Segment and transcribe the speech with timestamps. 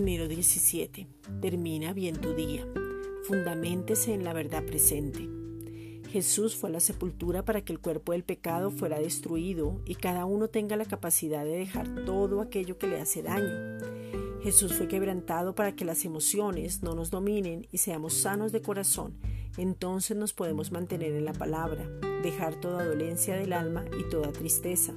[0.00, 1.06] 17.
[1.40, 2.66] Termina bien tu día.
[3.28, 5.28] Fundamentese en la verdad presente.
[6.10, 10.24] Jesús fue a la sepultura para que el cuerpo del pecado fuera destruido y cada
[10.24, 13.78] uno tenga la capacidad de dejar todo aquello que le hace daño.
[14.42, 19.14] Jesús fue quebrantado para que las emociones no nos dominen y seamos sanos de corazón.
[19.56, 21.88] Entonces nos podemos mantener en la palabra,
[22.22, 24.94] dejar toda dolencia del alma y toda tristeza,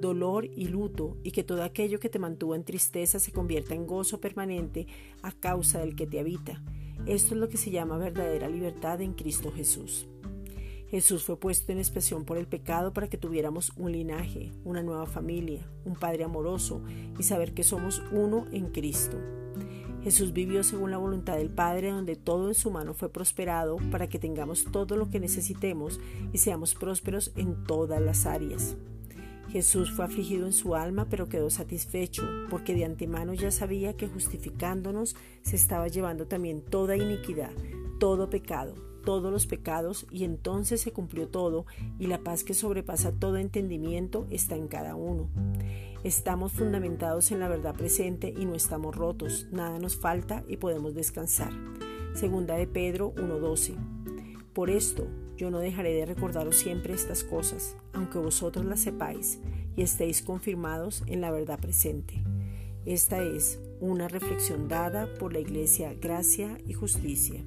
[0.00, 3.86] dolor y luto, y que todo aquello que te mantuvo en tristeza se convierta en
[3.86, 4.86] gozo permanente
[5.22, 6.62] a causa del que te habita.
[7.06, 10.06] Esto es lo que se llama verdadera libertad en Cristo Jesús.
[10.88, 15.06] Jesús fue puesto en expresión por el pecado para que tuviéramos un linaje, una nueva
[15.06, 16.82] familia, un Padre amoroso
[17.18, 19.16] y saber que somos uno en Cristo.
[20.06, 24.08] Jesús vivió según la voluntad del Padre, donde todo en su mano fue prosperado para
[24.08, 25.98] que tengamos todo lo que necesitemos
[26.32, 28.76] y seamos prósperos en todas las áreas.
[29.50, 34.06] Jesús fue afligido en su alma, pero quedó satisfecho, porque de antemano ya sabía que
[34.06, 37.50] justificándonos se estaba llevando también toda iniquidad,
[37.98, 41.66] todo pecado, todos los pecados y entonces se cumplió todo
[41.98, 45.28] y la paz que sobrepasa todo entendimiento está en cada uno.
[46.04, 50.94] Estamos fundamentados en la verdad presente y no estamos rotos, nada nos falta y podemos
[50.94, 51.50] descansar.
[52.14, 53.74] Segunda de Pedro 1:12.
[54.52, 59.40] Por esto yo no dejaré de recordaros siempre estas cosas, aunque vosotros las sepáis
[59.76, 62.22] y estéis confirmados en la verdad presente.
[62.84, 67.44] Esta es una reflexión dada por la Iglesia Gracia y Justicia.